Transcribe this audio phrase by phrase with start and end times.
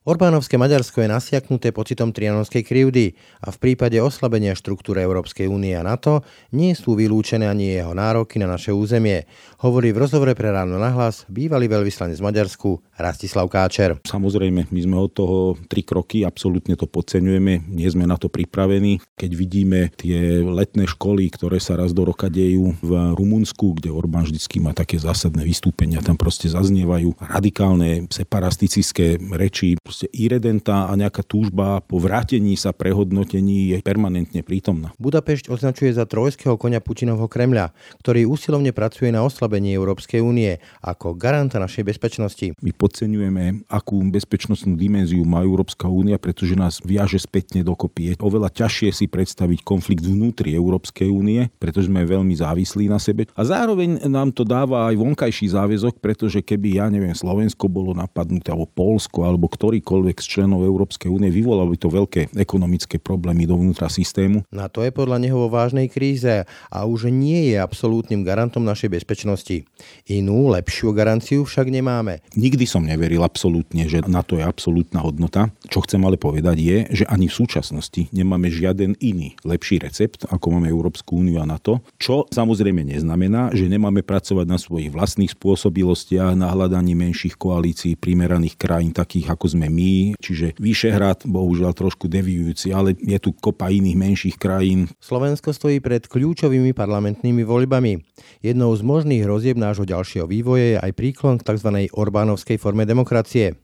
[0.00, 3.12] Orbánovské Maďarsko je nasiaknuté pocitom trianonskej krivdy
[3.44, 6.24] a v prípade oslabenia štruktúry Európskej únie a NATO
[6.56, 9.28] nie sú vylúčené ani jeho nároky na naše územie,
[9.60, 14.00] hovorí v rozhovore pre ráno nahlas bývalý veľvyslanec Maďarsku Rastislav Káčer.
[14.08, 19.04] Samozrejme, my sme od toho tri kroky, absolútne to podceňujeme, nie sme na to pripravení.
[19.20, 22.90] Keď vidíme tie letné školy, ktoré sa raz do roka dejú v
[23.20, 30.06] Rumunsku, kde Orbán vždycky má také zásadné vystúpenia, tam proste zaznievajú radikálne separatistické reči, proste
[30.14, 34.94] iredenta a nejaká túžba po vrátení sa prehodnotení je permanentne prítomná.
[35.02, 41.18] Budapešť označuje za trojského konia Putinovho Kremľa, ktorý úsilovne pracuje na oslabení Európskej únie ako
[41.18, 42.54] garanta našej bezpečnosti.
[42.62, 48.14] My podceňujeme, akú bezpečnostnú dimenziu má Európska únia, pretože nás viaže spätne dokopy.
[48.14, 53.26] Je oveľa ťažšie si predstaviť konflikt vnútri Európskej únie, pretože sme veľmi závislí na sebe.
[53.34, 58.54] A zároveň nám to dáva aj vonkajší záväzok, pretože keby, ja neviem, Slovensko bolo napadnuté,
[58.54, 63.48] alebo Polsko, alebo ktorý ktorýkoľvek z členov Európskej únie, vyvolalo by to veľké ekonomické problémy
[63.48, 64.44] dovnútra systému.
[64.52, 68.92] Na to je podľa neho vo vážnej kríze a už nie je absolútnym garantom našej
[69.00, 69.64] bezpečnosti.
[70.12, 72.20] Inú, lepšiu garanciu však nemáme.
[72.36, 75.48] Nikdy som neveril absolútne, že na to je absolútna hodnota.
[75.72, 80.60] Čo chcem ale povedať je, že ani v súčasnosti nemáme žiaden iný lepší recept, ako
[80.60, 86.36] máme Európsku úniu a NATO, čo samozrejme neznamená, že nemáme pracovať na svojich vlastných spôsobilostiach,
[86.36, 92.74] na hľadaní menších koalícií primeraných krajín, takých ako sme my, čiže Vyšehrad, bohužiaľ trošku deviujúci,
[92.74, 94.90] ale je tu kopa iných menších krajín.
[94.98, 98.02] Slovensko stojí pred kľúčovými parlamentnými voľbami.
[98.42, 101.88] Jednou z možných hrozieb nášho ďalšieho vývoje je aj príklon k tzv.
[101.94, 103.54] Orbánovskej forme demokracie.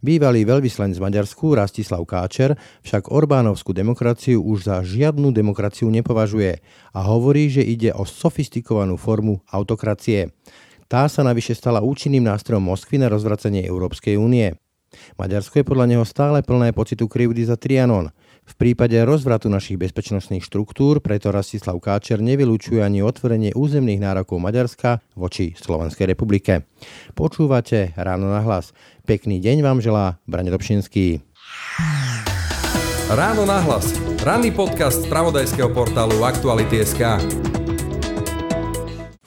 [0.00, 2.54] Bývalý veľvyslanec v Maďarsku Rastislav Káčer
[2.86, 6.62] však Orbánovskú demokraciu už za žiadnu demokraciu nepovažuje
[6.94, 10.30] a hovorí, že ide o sofistikovanú formu autokracie.
[10.86, 14.54] Tá sa navyše stala účinným nástrojom Moskvy na rozvracanie Európskej únie.
[15.16, 18.12] Maďarsko je podľa neho stále plné pocitu krivdy za Trianon.
[18.44, 25.00] V prípade rozvratu našich bezpečnostných štruktúr preto Rastislav Káčer nevylučuje ani otvorenie územných nárokov Maďarska
[25.16, 26.68] voči Slovenskej republike.
[27.16, 28.76] Počúvate ráno na hlas.
[29.08, 31.24] Pekný deň vám želá Brane Dobšinský.
[33.08, 33.96] Ráno na hlas.
[34.20, 37.53] Ranný podcast z pravodajského portálu Aktuality.sk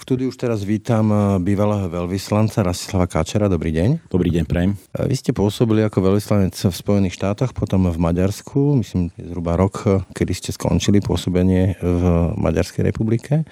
[0.08, 3.52] štúdiu už teraz vítam eh, bývalého veľvyslanca Rastislava Káčera.
[3.52, 4.08] Dobrý deň.
[4.08, 4.80] Dobrý deň, prajem.
[4.96, 9.84] Eh, vy ste pôsobili ako veľvyslanec v Spojených štátoch, potom v Maďarsku, myslím zhruba rok,
[9.84, 12.04] eh, kedy ste skončili pôsobenie v
[12.40, 13.44] Maďarskej republike.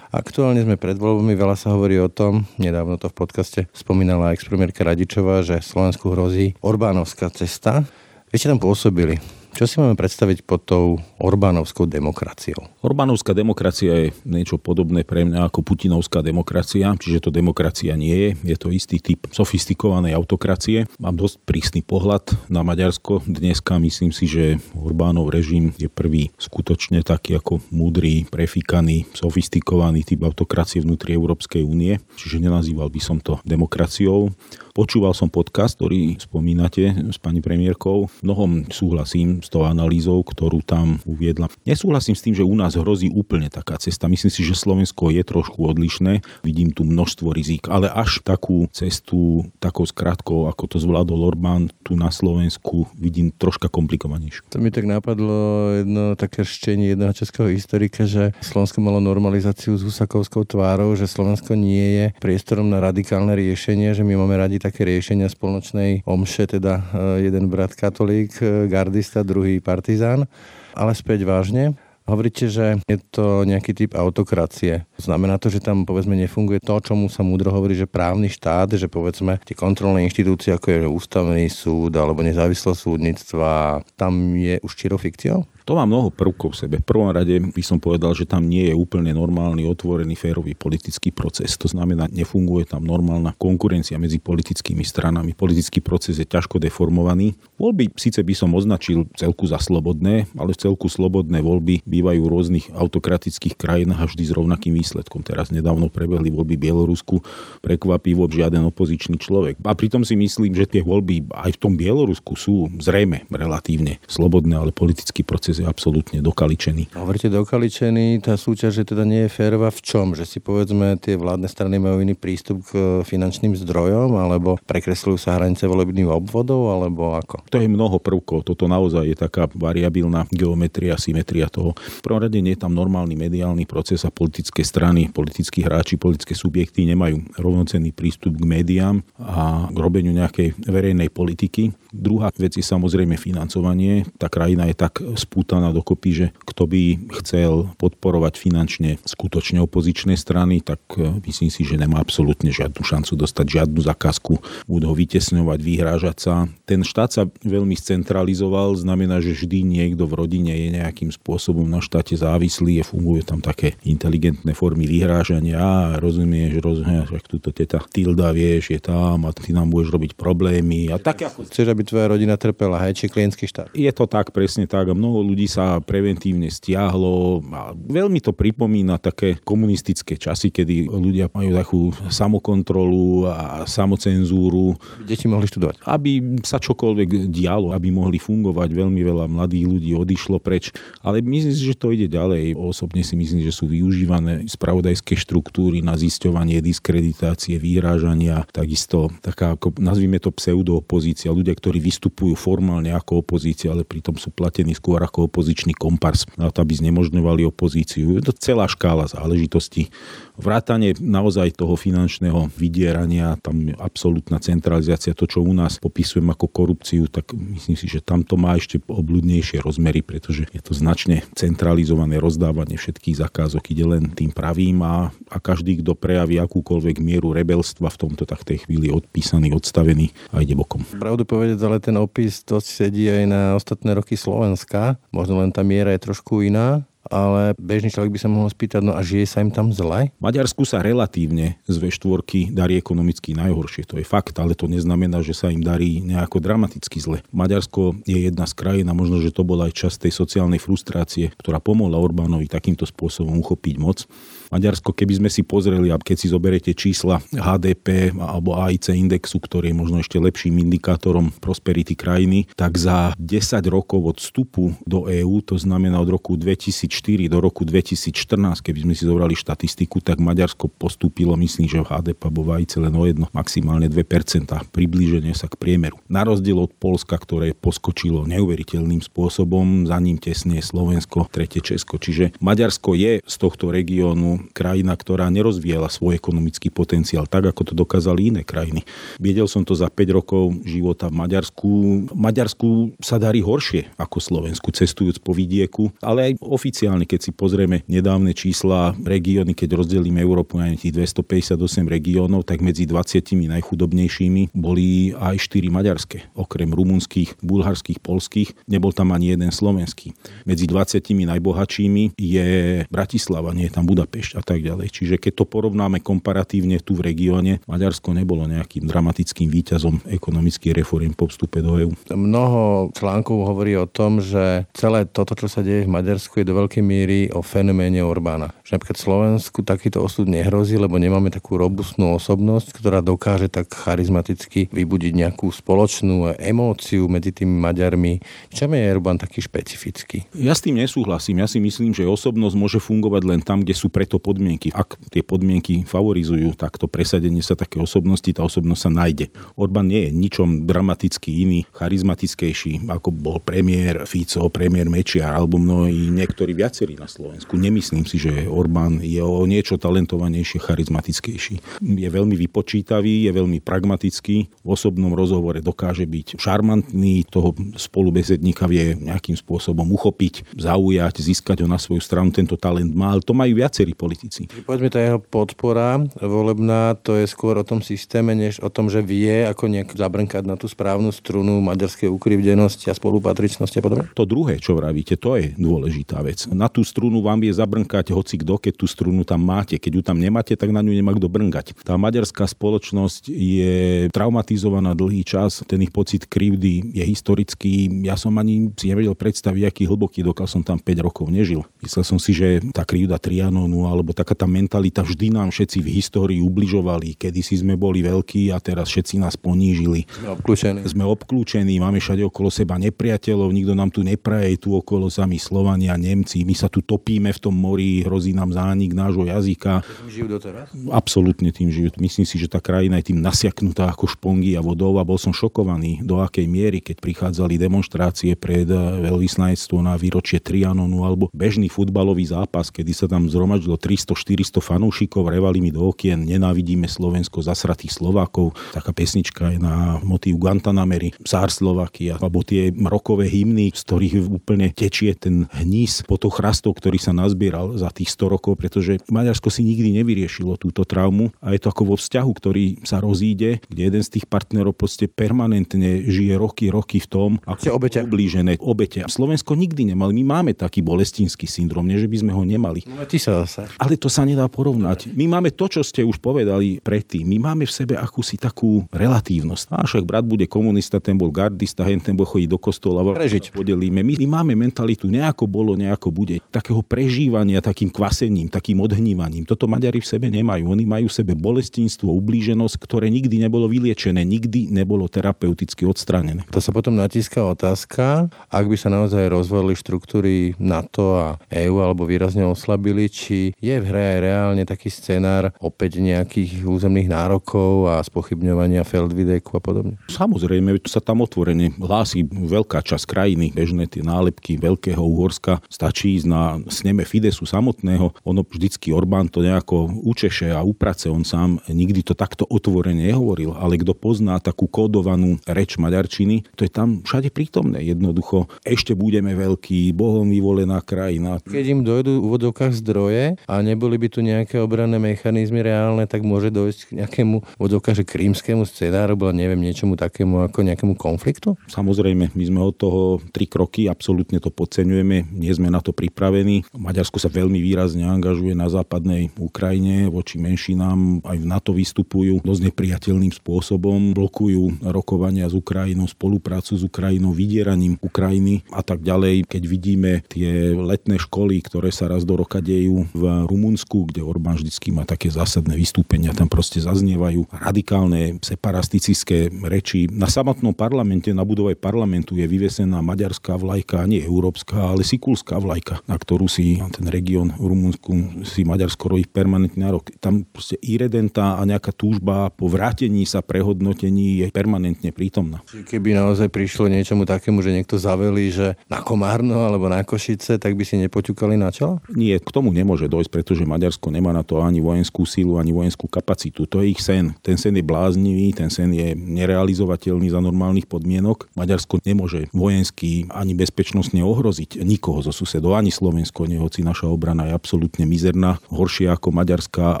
[0.12, 4.84] Aktuálne sme pred voľbami, veľa sa hovorí o tom, nedávno to v podcaste spomínala ex-premiérka
[4.84, 7.88] Radičová, že Slovensku hrozí Orbánovská cesta.
[8.28, 9.16] Vy ste tam pôsobili.
[9.56, 12.60] Čo si máme predstaviť pod tou Orbánovskou demokraciou?
[12.84, 18.30] Orbánovská demokracia je niečo podobné pre mňa ako Putinovská demokracia, čiže to demokracia nie je.
[18.52, 20.84] Je to istý typ sofistikovanej autokracie.
[21.00, 23.24] Mám dosť prísny pohľad na Maďarsko.
[23.24, 30.20] Dneska myslím si, že Orbánov režim je prvý skutočne taký ako múdry, prefikaný, sofistikovaný typ
[30.20, 31.96] autokracie vnútri Európskej únie.
[32.20, 34.36] Čiže nenazýval by som to demokraciou.
[34.76, 38.12] Počúval som podcast, ktorý spomínate s pani premiérkou.
[38.20, 41.48] Mnohom súhlasím s tou analýzou, ktorú tam uviedla.
[41.64, 44.04] Nesúhlasím s tým, že u nás hrozí úplne taká cesta.
[44.04, 46.20] Myslím si, že Slovensko je trošku odlišné.
[46.44, 51.96] Vidím tu množstvo rizík, ale až takú cestu takou skratkou, ako to zvládol Orbán tu
[51.96, 54.52] na Slovensku, vidím troška komplikovanejšie.
[54.52, 59.88] To mi tak napadlo jedno také štenie jedného českého historika, že Slovensko malo normalizáciu s
[59.88, 64.82] husakovskou tvárou, že Slovensko nie je priestorom na radikálne riešenie, že my máme radi také
[64.82, 70.26] riešenia spoločnej omše, teda e, jeden brat katolík, e, gardista, druhý partizán.
[70.74, 74.86] Ale späť vážne, Hovoríte, že je to nejaký typ autokracie.
[74.94, 78.86] Znamená to, že tam povedzme nefunguje to, čomu sa múdro hovorí, že právny štát, že
[78.86, 84.94] povedzme tie kontrolné inštitúcie, ako je ústavný súd alebo nezávislosť súdnictva, tam je už čiro
[84.94, 85.50] fikciou?
[85.66, 86.76] To má mnoho prvkov v sebe.
[86.78, 91.10] V prvom rade by som povedal, že tam nie je úplne normálny, otvorený, férový politický
[91.10, 91.58] proces.
[91.58, 95.34] To znamená, nefunguje tam normálna konkurencia medzi politickými stranami.
[95.34, 97.34] Politický proces je ťažko deformovaný.
[97.58, 102.66] Voľby síce by som označil celku za slobodné, ale celku slobodné voľby bývajú v rôznych
[102.70, 105.26] autokratických krajinách a vždy s rovnakým výsledkom.
[105.26, 107.26] Teraz nedávno prebehli voľby Bielorusku,
[107.66, 109.58] prekvapivo žiaden opozičný človek.
[109.66, 114.54] A pritom si myslím, že tie voľby aj v tom Bielorusku sú zrejme relatívne slobodné,
[114.54, 116.92] ale politický proces proces je absolútne dokaličený.
[116.92, 120.12] Hovoríte dokaličený, tá súťaž je teda nie je férová v čom?
[120.12, 125.40] Že si povedzme tie vládne strany majú iný prístup k finančným zdrojom, alebo prekresľujú sa
[125.40, 127.48] hranice volebných obvodov, alebo ako?
[127.48, 131.72] To je mnoho prvkov, toto naozaj je taká variabilná geometria, symetria toho.
[131.72, 136.36] V prvom rade nie je tam normálny mediálny proces a politické strany, politickí hráči, politické
[136.36, 141.72] subjekty nemajú rovnocenný prístup k médiám a k robeniu nejakej verejnej politiky.
[141.96, 144.04] Druhá vec je samozrejme financovanie.
[144.20, 146.82] Tá krajina je tak spútaná dokopy, že kto by
[147.22, 153.12] chcel podporovať finančne skutočne opozičné strany, tak e, myslím si, že nemá absolútne žiadnu šancu
[153.18, 156.34] dostať žiadnu zakázku, budú ho vytesňovať, vyhrážať sa.
[156.64, 161.84] Ten štát sa veľmi scentralizoval, znamená, že vždy niekto v rodine je nejakým spôsobom na
[161.84, 165.96] štáte závislý a fungujú tam také inteligentné formy vyhrážania.
[166.00, 170.88] Rozumieš, rozumieš, ak túto teta Tilda vieš, je tam a ty nám budeš robiť problémy.
[170.88, 171.44] A tak ako...
[171.44, 173.68] Chceš, aby tvoja rodina trpela, hej, či klientský štát?
[173.76, 174.88] Je to tak, presne tak.
[174.88, 177.44] A mnoho ľudí sa preventívne stiahlo.
[177.52, 184.72] A veľmi to pripomína také komunistické časy, kedy ľudia majú takú samokontrolu a samocenzúru.
[185.04, 185.84] Deti mohli študovať.
[185.84, 188.72] Aby sa čokoľvek dialo, aby mohli fungovať.
[188.72, 190.72] Veľmi veľa mladých ľudí odišlo preč.
[191.04, 192.56] Ale myslím si, že to ide ďalej.
[192.56, 199.74] Osobne si myslím, že sú využívané spravodajské štruktúry na zisťovanie diskreditácie, vyhrážania, takisto taká, ako
[199.82, 205.25] nazvime to pseudoopozícia, ľudia, ktorí vystupujú formálne ako opozícia, ale pritom sú platení skôr ako
[205.26, 208.16] opozičný kompars na to, aby znemožňovali opozíciu.
[208.16, 209.90] Je to celá škála záležitostí.
[210.36, 216.46] Vrátanie naozaj toho finančného vydierania, tam je absolútna centralizácia, to, čo u nás popisujem ako
[216.52, 221.24] korupciu, tak myslím si, že tam to má ešte obľudnejšie rozmery, pretože je to značne
[221.32, 227.32] centralizované rozdávanie všetkých zakázok, ide len tým pravým a, a každý, kto prejaví akúkoľvek mieru
[227.32, 230.84] rebelstva v tomto, tak tej chvíli odpísaný, odstavený a ide bokom.
[231.00, 235.00] Pravdu povedať, ale ten opis dosť sedí aj na ostatné roky Slovenska.
[235.16, 238.92] Možno len tá miera je trošku iná, ale bežný človek by sa mohol spýtať, no
[238.94, 240.10] a žije sa im tam zle?
[240.18, 245.34] Maďarsku sa relatívne z V4 darí ekonomicky najhoršie, to je fakt, ale to neznamená, že
[245.36, 247.18] sa im darí nejako dramaticky zle.
[247.30, 251.30] Maďarsko je jedna z krajín a možno, že to bola aj časť tej sociálnej frustrácie,
[251.36, 254.08] ktorá pomohla Orbánovi takýmto spôsobom uchopiť moc.
[254.50, 259.74] Maďarsko, keby sme si pozreli, a keď si zoberete čísla HDP alebo AIC indexu, ktorý
[259.74, 265.42] je možno ešte lepším indikátorom prosperity krajiny, tak za 10 rokov od vstupu do EÚ,
[265.42, 266.95] to znamená od roku 2004
[267.28, 272.20] do roku 2014, keby sme si zobrali štatistiku, tak Maďarsko postúpilo, myslím, že v HDP
[272.28, 275.98] alebo v AIC len o jedno, maximálne 2%, priblíženie sa k priemeru.
[276.06, 281.98] Na rozdiel od Polska, ktoré poskočilo neuveriteľným spôsobom, za ním tesne Slovensko, tretie Česko.
[281.98, 287.74] Čiže Maďarsko je z tohto regiónu krajina, ktorá nerozvíjala svoj ekonomický potenciál tak, ako to
[287.74, 288.86] dokázali iné krajiny.
[289.18, 291.68] Viedel som to za 5 rokov života v Maďarsku.
[292.14, 297.82] Maďarsku sa darí horšie ako Slovensku, cestujúc po vidieku, ale aj oficiálne, keď si pozrieme
[297.90, 305.10] nedávne čísla regióny, keď rozdelíme Európu na tých 258 regiónov, tak medzi 20 najchudobnejšími boli
[305.16, 310.14] aj 4 maďarské, okrem rumunských, bulharských, polských, nebol tam ani jeden slovenský.
[310.46, 312.48] Medzi 20 najbohatšími je
[312.86, 314.92] Bratislava, nie je tam Budapešť a tak ďalej.
[314.92, 321.14] Čiže keď to porovnáme komparatívne tu v regióne, Maďarsko nebolo nejakým dramatickým výťazom ekonomických reform
[321.16, 321.92] po vstupe do EÚ.
[322.12, 326.54] Mnoho článkov hovorí o tom, že celé toto, čo sa deje v Maďarsku, je do
[326.58, 328.52] veľkej míry o fenoméne Orbána.
[328.64, 334.72] Že napríklad Slovensku takýto osud nehrozí, lebo nemáme takú robustnú osobnosť, ktorá dokáže tak charizmaticky
[334.72, 338.20] vybudiť nejakú spoločnú emóciu medzi tými Maďarmi.
[338.50, 340.26] Čom je Orbán taký špecifický?
[340.36, 341.44] Ja s tým nesúhlasím.
[341.44, 344.72] Ja si myslím, že osobnosť môže fungovať len tam, kde sú preto podmienky.
[344.72, 349.26] Ak tie podmienky favorizujú takto presadenie sa také osobnosti, tá osobnosť sa nájde.
[349.54, 356.08] Orbán nie je ničom dramaticky iný, charizmatickejší, ako bol premiér Fico, premiér Mečiar alebo mnohí
[356.10, 357.54] niektorí viacerí na Slovensku.
[357.54, 361.78] Nemyslím si, že Orbán je o niečo talentovanejšie, charizmatickejší.
[361.78, 368.98] Je veľmi vypočítavý, je veľmi pragmatický, v osobnom rozhovore dokáže byť šarmantný, toho spolubesedníka vie
[368.98, 372.34] nejakým spôsobom uchopiť, zaujať, získať ho na svoju stranu.
[372.34, 374.50] Tento talent má, ale to majú viacerí politici.
[374.66, 379.06] Povedzme, tá jeho podpora volebná, to je skôr o tom systéme, než o tom, že
[379.06, 384.10] vie ako nejak zabrnkať na tú správnu strunu maďarskej ukrivdenosti a spolupatričnosti a podobne?
[384.18, 386.45] To druhé, čo vravíte, to je dôležitá vec.
[386.50, 389.78] Na tú strunu vám vie zabrnkať hoci kto, keď tú strunu tam máte.
[389.80, 391.74] Keď ju tam nemáte, tak na ňu nemá kto brngať.
[391.82, 397.88] Tá maďarská spoločnosť je traumatizovaná dlhý čas, ten ich pocit krivdy je historický.
[398.04, 401.64] Ja som ani si nevedel predstaviť, aký hlboký, dokiaľ som tam 5 rokov nežil.
[401.80, 405.88] Myslel som si, že tá krivda Trianonu alebo taká tá mentalita vždy nám všetci v
[405.96, 407.16] histórii ubližovali.
[407.16, 410.04] Kedy si sme boli veľkí a teraz všetci nás ponížili.
[410.12, 410.80] Sme obklúčení.
[410.84, 415.96] Sme obklúčení, máme všade okolo seba nepriateľov, nikto nám tu nepraje, tu okolo sami Slovania,
[415.96, 416.35] Nemci.
[416.42, 419.86] My sa tu topíme v tom mori, hrozí nám zánik nášho jazyka.
[420.10, 420.68] Žijú doteraz?
[420.90, 421.94] Absolútne tým žijú.
[422.02, 425.30] Myslím si, že tá krajina je tým nasiaknutá ako špongy a vodou a bol som
[425.30, 428.76] šokovaný, do akej miery, keď prichádzali demonstrácie pred eh,
[429.06, 435.62] veľvyslanectvo na výročie Trianonu alebo bežný futbalový zápas, kedy sa tam zhromaždilo 300-400 fanúšikov, revali
[435.62, 438.56] mi do okien, nenávidíme Slovensko, zasratých Slovákov.
[438.74, 444.72] Taká pesnička je na motív Guantanamery, Sár Slovakia, alebo tie rokové hymny, z ktorých úplne
[444.72, 449.46] tečie ten hníz po to chrastov, ktorý sa nazbieral za tých 100 rokov, pretože Maďarsko
[449.46, 453.82] si nikdy nevyriešilo túto traumu a je to ako vo vzťahu, ktorý sa rozíde, kde
[453.86, 458.02] jeden z tých partnerov proste permanentne žije roky, roky v tom, ako obete.
[458.02, 459.06] oblížené obete.
[459.06, 460.10] Slovensko nikdy nemal.
[460.10, 462.82] My máme taký bolestinský syndrom, nie že by sme ho nemali.
[462.90, 463.70] No, ty sa zase.
[463.78, 465.14] Ale to sa nedá porovnať.
[465.14, 467.22] My máme to, čo ste už povedali predtým.
[467.22, 469.64] My máme v sebe akúsi takú relatívnosť.
[469.70, 473.04] A však brat bude komunista, ten bol gardista, hen ten bude chodiť do kostola.
[473.04, 473.54] Prežiť.
[473.54, 474.02] Podelíme.
[474.02, 476.40] My, my máme mentalitu nejako bolo, nejako bude.
[476.48, 479.44] Takého prežívania, takým kvasením, takým odhnívaním.
[479.44, 480.72] Toto Maďari v sebe nemajú.
[480.72, 486.48] Oni majú v sebe bolestinstvo, ublíženosť, ktoré nikdy nebolo vyliečené, nikdy nebolo terapeuticky odstranené.
[486.48, 492.08] To sa potom natíska otázka, ak by sa naozaj rozvolili štruktúry NATO a EÚ alebo
[492.08, 498.00] výrazne oslabili, či je v hre aj reálne taký scenár opäť nejakých územných nárokov a
[498.00, 499.98] spochybňovania Feldvideku a podobne.
[500.08, 506.26] Samozrejme, sa tam otvorene hlási veľká časť krajiny, bežné tie nálepky Veľkého Uhorska, stačí ísť
[506.30, 512.06] na sneme Fidesu samotného, ono vždycky Orbán to nejako učeše a uprace, on sám nikdy
[512.06, 517.34] to takto otvorene nehovoril, ale kto pozná takú kódovanú reč maďarčiny, to je tam všade
[517.34, 517.82] prítomné.
[517.82, 521.42] Jednoducho, ešte budeme veľký, Bohom vyvolená krajina.
[521.42, 526.22] Keď im dojdú v vodovkách zdroje a neboli by tu nejaké obranné mechanizmy reálne, tak
[526.22, 531.56] môže dojsť k nejakému vodovkách, že krímskému scenáru, alebo neviem, niečomu takému ako nejakému konfliktu?
[531.72, 536.68] Samozrejme, my sme od toho tri kroky, absolútne to podceňujeme, nie sme na to pripravení.
[536.76, 542.68] Maďarsko sa veľmi výrazne angažuje na západnej Ukrajine voči menšinám, aj v NATO vystupujú dosť
[542.68, 549.46] nepriateľným spôsobom, blokujú rokovania s Ukrajinou, spoluprácu s Ukrajinou, vydieraním Ukrajiny a tak ďalej.
[549.46, 554.58] Keď vidíme tie letné školy, ktoré sa raz do roka dejú v Rumunsku, kde Orbán
[554.58, 560.10] vždycky má také zásadné vystúpenia, tam proste zaznievajú radikálne separatistické reči.
[560.10, 565.85] Na samotnom parlamente, na budove parlamentu je vyvesená maďarská vlajka, nie európska, ale sikulská vlajka,
[566.10, 570.10] na ktorú si ten región v Rumunsku si Maďarsko robí permanentný nárok.
[570.18, 575.62] Tam proste iredenta a nejaká túžba po vrátení sa prehodnotení je permanentne prítomná.
[575.68, 580.74] Keby naozaj prišlo niečomu takému, že niekto zavelí, že na Komárno alebo na Košice, tak
[580.74, 582.02] by si nepoťukali na čelo?
[582.10, 586.10] Nie, k tomu nemôže dojsť, pretože Maďarsko nemá na to ani vojenskú sílu, ani vojenskú
[586.10, 586.66] kapacitu.
[586.66, 587.36] To je ich sen.
[587.44, 591.52] Ten sen je bláznivý, ten sen je nerealizovateľný za normálnych podmienok.
[591.54, 597.48] Maďarsko nemôže vojensky ani bezpečnostne ohroziť nikoho zo susedov, ani Slovensko, nie, hoci naša obrana
[597.48, 600.00] je absolútne mizerná, horšia ako Maďarská,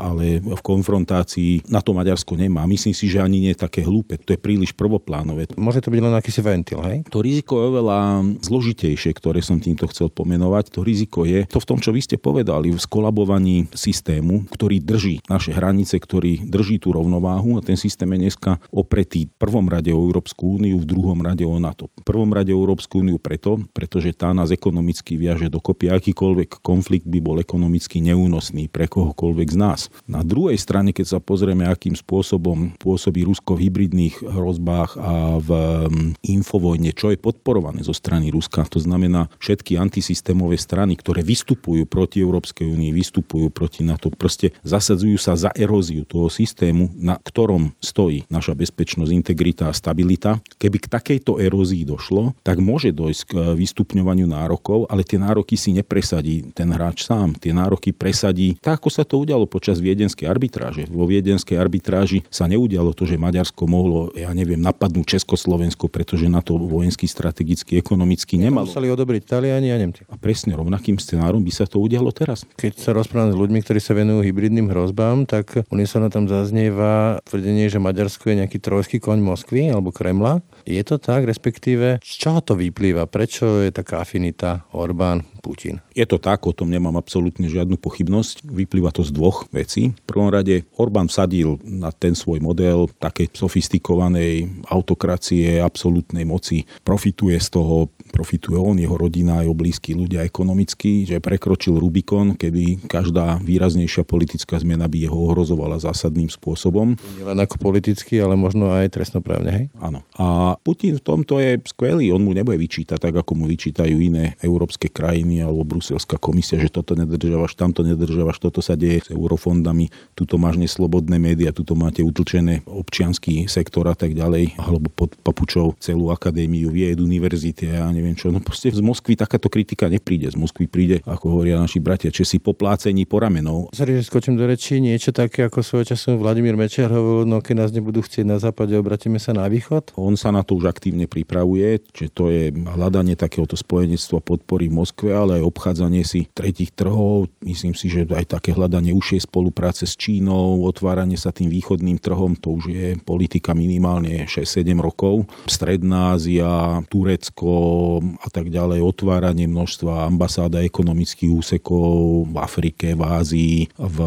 [0.00, 2.64] ale v konfrontácii na to Maďarsko nemá.
[2.64, 5.52] Myslím si, že ani nie je také hlúpe, to je príliš prvoplánové.
[5.60, 7.04] Môže to byť len akýsi ventil, hej?
[7.12, 7.98] To riziko je oveľa
[8.42, 10.72] zložitejšie, ktoré som týmto chcel pomenovať.
[10.74, 15.20] To riziko je to v tom, čo vy ste povedali, v skolabovaní systému, ktorý drží
[15.28, 19.92] naše hranice, ktorý drží tú rovnováhu a ten systém je dneska opretý v prvom rade
[19.92, 21.92] o Európsku úniu, v druhom rade o NATO.
[22.00, 25.88] V prvom rade o Európsku úniu preto, pretože tá nás ekonomicky viaže dokopy.
[25.88, 29.80] Akýkoľvek konflikt by bol ekonomicky neúnosný pre kohokoľvek z nás.
[30.04, 35.50] Na druhej strane, keď sa pozrieme, akým spôsobom pôsobí Rusko v hybridných hrozbách a v
[35.88, 41.86] mm, infovojne, čo je podporované zo strany Ruska, to znamená všetky antisystémové strany, ktoré vystupujú
[41.86, 47.72] proti Európskej únii, vystupujú proti NATO, proste zasadzujú sa za eróziu toho systému, na ktorom
[47.78, 50.42] stojí naša bezpečnosť, integrita a stabilita.
[50.58, 55.70] Keby k takejto erózii došlo, tak môže dojsť k vystupňovaniu nárokov, ale tie nároky si
[55.70, 57.38] nepresadí ten hráč sám.
[57.38, 60.90] Tie nároky presadí tak, ako sa to udialo počas viedenskej arbitráže.
[60.90, 66.42] Vo viedenskej arbitráži sa neudialo to, že Maďarsko mohlo, ja neviem, napadnúť Československo, pretože na
[66.42, 68.66] to vojenský, strategicky, ekonomicky nemalo.
[68.66, 70.02] Museli odobriť Taliani a Nemci.
[70.10, 72.42] A presne rovnakým scenárom by sa to udialo teraz.
[72.58, 77.68] Keď sa rozprávam s ľuďmi, ktorí sa venujú hybridným hrozbám, tak na tam zaznieva tvrdenie,
[77.68, 82.42] že Maďarsko je nejaký trojský koň Moskvy alebo Kremla Je to tak, respektíve z čoho
[82.42, 83.06] to vyplýva?
[83.06, 85.78] Prečo je taká afinita Orbán, Putin?
[85.94, 88.42] Je to tak, o tom nemám absolútne žiadnu pochybnosť.
[88.42, 89.94] Vyplýva to z dvoch vecí.
[89.94, 96.66] V prvom rade Orbán sadil na ten svoj model také sofistikovanej autokracie, absolútnej moci.
[96.82, 102.90] Profituje z toho, profituje on, jeho rodina, jeho blízki ľudia ekonomicky, že prekročil Rubikon, kedy
[102.90, 106.98] každá výraznejšia politická zmena by jeho ohrozovala zásadným spôsobom.
[107.14, 109.64] Nie len ako politicky, ale možno aj trestnoprávne, hej?
[109.78, 110.02] Áno.
[110.18, 114.34] A Putin v tomto je skvelý, on mu nebude vyčítať tak, ako mu vyčítajú iné
[114.40, 119.90] európske krajiny alebo bruselská komisia, že toto nedržiavaš, tamto nedržiavaš, toto sa deje s eurofondami,
[120.16, 125.76] tuto máš neslobodné médiá, tuto máte utlčené občianský sektor a tak ďalej, alebo pod papučou
[125.82, 128.30] celú akadémiu vied, univerzity a ja neviem čo.
[128.30, 130.30] No proste z Moskvy takáto kritika nepríde.
[130.30, 133.68] Z Moskvy príde, ako hovoria naši bratia Česi, poplácení po ramenou.
[133.74, 137.54] Sorry, že skočím do rečí, niečo také ako svojho času Vladimír Mečer hovoril, no keď
[137.66, 139.98] nás nebudú chcieť na západe, obratíme sa na východ.
[139.98, 144.78] On sa na to už aktívne pripravuje, že to je hľadanie takéhoto spojenectva podpory v
[144.78, 147.26] Moskve, ale aj obchádzanie si tretich trhov.
[147.42, 152.38] Myslím si, že aj také hľadanie užšej spolupráce s Čínou, otváranie sa tým východným trhom,
[152.38, 155.26] to už je politika minimálne 6-7 rokov.
[155.50, 163.58] Stredná Ázia, Turecko a tak ďalej, otváranie množstva ambasáda ekonomických úsekov v Afrike, v Ázii,
[163.74, 163.98] v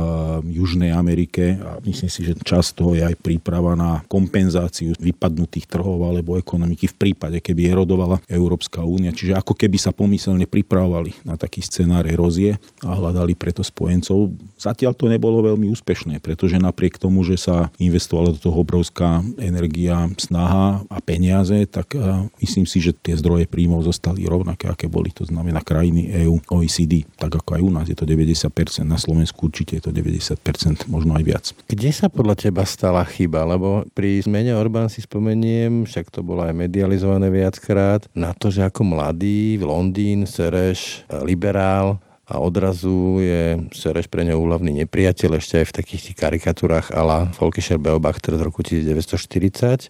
[0.48, 6.06] Južnej Amerike a myslím si, že časť toho je aj príprava na kompenzáciu vypadnutých trhov
[6.06, 9.10] alebo ekonomiky v prípade, keby erodovala Európska únia.
[9.10, 14.36] Čiže ako keby sa pomyselne pripravovali na taký scenár erózie a hľadali preto spojencov.
[14.60, 20.12] Zatiaľ to nebolo veľmi úspešné, pretože napriek tomu, že sa investovala do toho obrovská energia,
[20.20, 21.96] snaha a peniaze, tak
[22.44, 25.16] myslím si, že tie zdroje príjmov zostali rovnaké, aké boli.
[25.16, 28.52] To znamená krajiny EU, OECD, tak ako aj u nás je to 90%,
[28.84, 31.46] na Slovensku určite je to 90%, možno aj viac.
[31.72, 33.48] Kde sa podľa teba stala chyba?
[33.48, 38.66] Lebo pri zmene Orbán si spomeniem, však to bolo aj medializované viackrát, na to, že
[38.66, 41.98] ako mladý Londýn, Sereš, liberál,
[42.30, 47.34] a odrazu je Sereš pre ňo úhlavný nepriateľ ešte aj v takých tých karikatúrach ala
[47.34, 49.90] Volkischer Beobachter z roku 1940.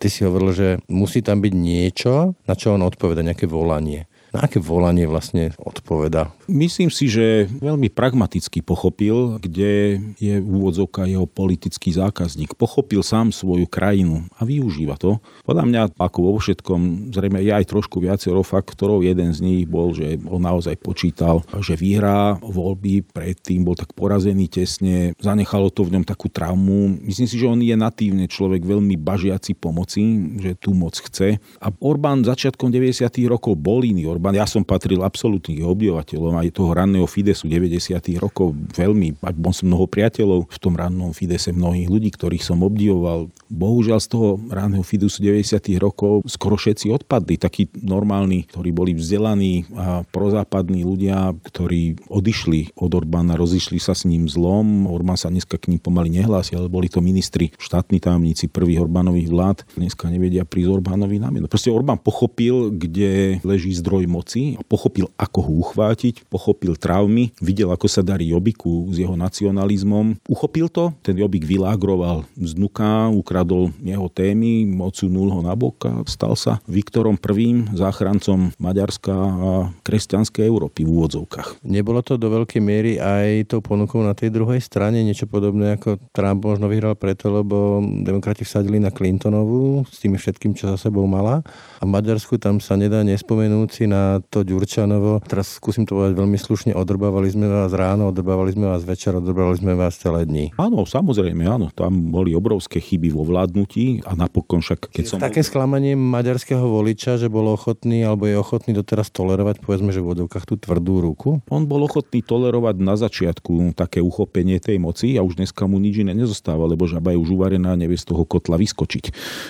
[0.00, 4.08] Ty si hovoril, že musí tam byť niečo, na čo on odpoveda, nejaké volanie.
[4.34, 6.34] Na aké volanie vlastne odpoveda?
[6.50, 12.58] Myslím si, že veľmi pragmaticky pochopil, kde je úvodzovka jeho politický zákazník.
[12.58, 15.22] Pochopil sám svoju krajinu a využíva to.
[15.46, 19.06] Podľa mňa, ako vo všetkom, zrejme je aj trošku viacero faktorov.
[19.06, 24.50] Jeden z nich bol, že on naozaj počítal, že vyhrá voľby, predtým bol tak porazený
[24.50, 26.98] tesne, zanechalo to v ňom takú traumu.
[27.06, 30.02] Myslím si, že on je natívne človek veľmi bažiaci pomoci,
[30.42, 31.38] že tu moc chce.
[31.62, 33.06] A Orbán začiatkom 90.
[33.30, 37.92] rokov bol iný Orbán Orbán, ja som patril absolútnych obyvateľom aj toho ranného Fidesu 90.
[38.16, 43.28] rokov veľmi, bol som mnoho priateľov v tom rannom Fidese, mnohých ľudí, ktorých som obdivoval.
[43.52, 45.76] Bohužiaľ z toho ranného Fidesu 90.
[45.76, 52.96] rokov skoro všetci odpadli, takí normálni, ktorí boli vzdelaní a prozápadní ľudia, ktorí odišli od
[52.96, 54.88] Orbána, rozišli sa s ním zlom.
[54.88, 59.28] Orbán sa dneska k ním pomaly nehlási, ale boli to ministri, štátni tajomníci prvých Orbánových
[59.28, 59.68] vlád.
[59.76, 65.52] Dneska nevedia prísť Orbánovi na Proste Orbán pochopil, kde leží zdroj moci pochopil, ako ho
[65.66, 70.22] uchvátiť, pochopil traumy, videl, ako sa darí Jobiku s jeho nacionalizmom.
[70.30, 75.92] Uchopil to, ten Jobik vylágroval z Nuka, ukradol jeho témy, odsunul ho na bok a
[76.06, 79.50] stal sa Viktorom I, záchrancom Maďarska a
[79.82, 81.66] kresťanskej Európy v úvodzovkách.
[81.66, 85.98] Nebolo to do veľkej miery aj tou ponukou na tej druhej strane, niečo podobné ako
[86.12, 91.08] Trump možno vyhral preto, lebo demokrati vsadili na Clintonovú s tými všetkým, čo za sebou
[91.08, 91.40] mala.
[91.80, 95.24] A v Maďarsku tam sa nedá nespomenúť si na to Ďurčanovo.
[95.24, 96.76] Teraz skúsim to povedať veľmi slušne.
[96.76, 100.52] Odrbávali sme vás ráno, odrbávali sme vás večer, odrbávali sme vás celé dni.
[100.60, 101.72] Áno, samozrejme, áno.
[101.72, 105.16] Tam boli obrovské chyby vo vládnutí a napokon však, keď som...
[105.22, 110.12] Také sklamanie maďarského voliča, že bol ochotný alebo je ochotný doteraz tolerovať, povedzme, že v
[110.12, 111.30] vodovkách tú tvrdú ruku?
[111.48, 116.04] On bol ochotný tolerovať na začiatku také uchopenie tej moci a už dneska mu nič
[116.04, 119.04] iné nezostáva, lebo žaba je už uvarená, nevie z toho kotla vyskočiť.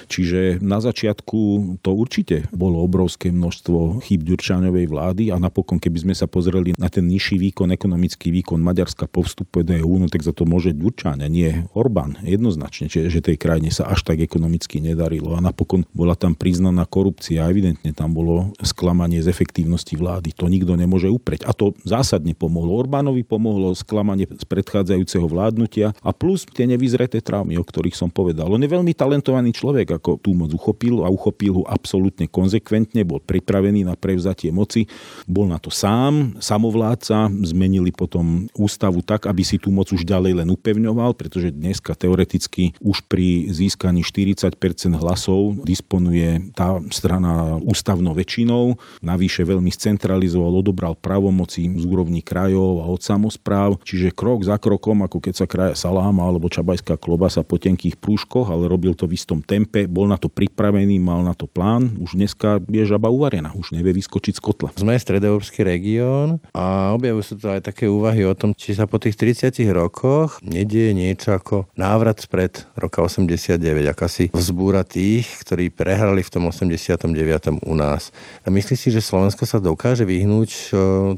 [0.06, 1.38] Čiže na začiatku
[1.80, 6.90] to určite bolo obrovské množstvo chyb Ďurčáňovej vlády a napokon, keby sme sa pozreli na
[6.90, 10.74] ten nižší výkon, ekonomický výkon Maďarska po vstupe do EU, no tak za to môže
[10.74, 12.18] Ďurčáň a nie Orbán.
[12.26, 17.46] Jednoznačne, že tej krajine sa až tak ekonomicky nedarilo a napokon bola tam priznaná korupcia
[17.46, 20.34] a evidentne tam bolo sklamanie z efektívnosti vlády.
[20.34, 21.46] To nikto nemôže upreť.
[21.46, 22.74] A to zásadne pomohlo.
[22.74, 28.50] Orbánovi pomohlo sklamanie z predchádzajúceho vládnutia a plus tie nevyzreté traumy, o ktorých som povedal.
[28.50, 33.22] On je veľmi talentovaný človek, ako tú moc uchopil a uchopil ho absolútne konzekventne, bol
[33.22, 34.88] pripravený na prevz prevzatie moci.
[35.28, 40.40] Bol na to sám, samovládca, zmenili potom ústavu tak, aby si tú moc už ďalej
[40.40, 44.56] len upevňoval, pretože dneska teoreticky už pri získaní 40%
[44.96, 48.80] hlasov disponuje tá strana ústavnou väčšinou.
[49.04, 53.76] Navyše veľmi scentralizoval, odobral pravomoci z úrovni krajov a od samozpráv.
[53.84, 58.48] Čiže krok za krokom, ako keď sa kraja saláma alebo čabajská klobasa po tenkých prúškoch,
[58.48, 62.00] ale robil to v istom tempe, bol na to pripravený, mal na to plán.
[62.00, 64.70] Už dneska je žaba uvarená, už nevie vyskočiť z kotla.
[64.78, 69.02] Sme stredoeurópsky región a objavujú sa tu aj také úvahy o tom, či sa po
[69.02, 73.58] tých 30 rokoch nedieje niečo ako návrat spred roka 89,
[73.90, 77.64] akási vzbúra tých, ktorí prehrali v tom 89.
[77.64, 78.14] u nás.
[78.42, 80.64] A myslíš si, že Slovensko sa dokáže vyhnúť e,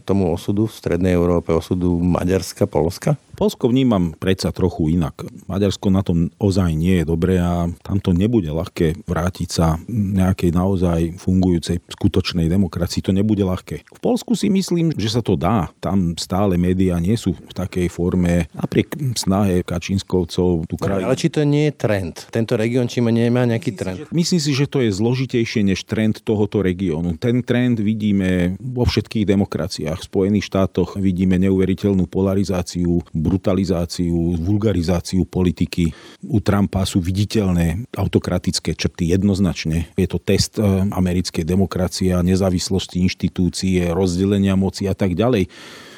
[0.05, 3.21] tomu osudu v Strednej Európe, osudu Maďarska, Polska?
[3.37, 5.29] Polsko vnímam predsa trochu inak.
[5.44, 10.57] Maďarsko na tom ozaj nie je dobré a tam to nebude ľahké vrátiť sa nejakej
[10.57, 13.05] naozaj fungujúcej skutočnej demokracii.
[13.05, 13.85] To nebude ľahké.
[13.85, 15.68] V Polsku si myslím, že sa to dá.
[15.85, 21.12] Tam stále médiá nie sú v takej forme, napriek snahe Kačinskovcov tú krajinu.
[21.12, 22.33] Ale či to nie je trend?
[22.33, 24.09] Tento región či nemá nejaký trend?
[24.16, 27.20] Myslím si, že to je zložitejšie než trend tohoto regiónu.
[27.20, 30.01] Ten trend vidíme vo všetkých demokraciách.
[30.01, 35.91] V Spojených štátoch vidíme neuveriteľnú polarizáciu, brutalizáciu, vulgarizáciu politiky.
[36.23, 39.91] U Trumpa sú viditeľné autokratické črty jednoznačne.
[39.99, 45.51] Je to test eh, americkej demokracie nezávislosti inštitúcie, rozdelenia moci a tak ďalej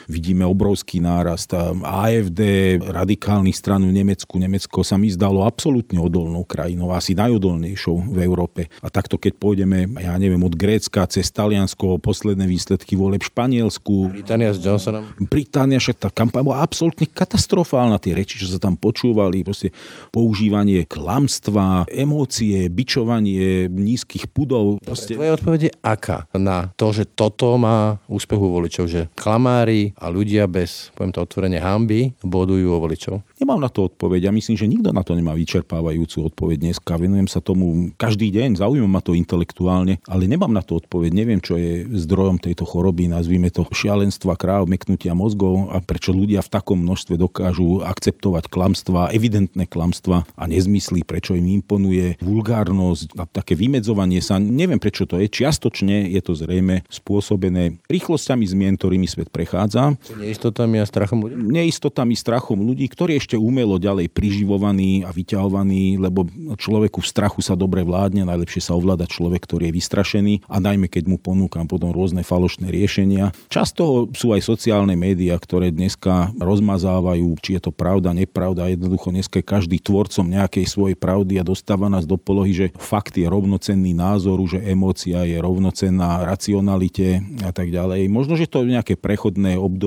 [0.09, 1.53] vidíme obrovský nárast.
[1.85, 2.41] AFD,
[2.81, 8.73] radikálnych stran v Nemecku, Nemecko sa mi zdalo absolútne odolnou krajinou, asi najodolnejšou v Európe.
[8.81, 14.09] A takto keď pôjdeme, ja neviem, od Grécka cez Taliansko, posledné výsledky voleb v Španielsku.
[14.17, 15.05] Británia s Johnsonom.
[15.21, 18.01] Británia, však tá kampaň bola absolútne katastrofálna.
[18.01, 19.77] Tie reči, čo sa tam počúvali, proste
[20.09, 24.81] používanie klamstva, emócie, bičovanie nízkych pudov.
[24.81, 25.21] Proste...
[25.21, 30.95] Tvoje odpovede aká na to, že toto má úspechu voličov, že klamári, a ľudia bez,
[30.95, 33.27] poviem to otvorene, hamby bodujú o voličov?
[33.43, 34.31] Nemám na to odpoveď.
[34.31, 36.95] Ja myslím, že nikto na to nemá vyčerpávajúcu odpoveď dneska.
[36.95, 41.11] Venujem sa tomu každý deň, zaujíma ma to intelektuálne, ale nemám na to odpoveď.
[41.11, 46.41] Neviem, čo je zdrojom tejto choroby, nazvime to šialenstva kráv, meknutia mozgov a prečo ľudia
[46.47, 53.25] v takom množstve dokážu akceptovať klamstva, evidentné klamstva a nezmysly, prečo im imponuje vulgárnosť a
[53.27, 54.39] také vymedzovanie sa.
[54.39, 55.27] Neviem, prečo to je.
[55.27, 59.88] Čiastočne je to zrejme spôsobené rýchlosťami zmien, ktorými svet prechádza.
[59.97, 61.35] Neistotami a strachom ľudí?
[61.39, 66.27] Neistotami, strachom ľudí, ktorí ešte umelo ďalej priživovaný a vyťahovaný, lebo
[66.59, 70.91] človeku v strachu sa dobre vládne, najlepšie sa ovláda človek, ktorý je vystrašený a najmä
[70.91, 73.31] keď mu ponúkam potom rôzne falošné riešenia.
[73.47, 78.67] Často sú aj sociálne médiá, ktoré dneska rozmazávajú, či je to pravda, nepravda.
[78.67, 83.31] Jednoducho dneska každý tvorcom nejakej svojej pravdy a dostáva nás do polohy, že fakt je
[83.31, 88.11] rovnocenný názoru, že emócia je rovnocenná racionalite a tak ďalej.
[88.11, 89.78] Možno, že to je nejaké prechodné obdobie